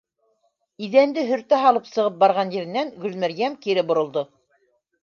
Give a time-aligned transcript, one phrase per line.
[0.87, 4.27] Иҙәнде һөртә һалып сығып барған еренән Гөлмәрйәм кире боролдо: